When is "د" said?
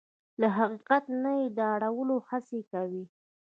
1.57-1.59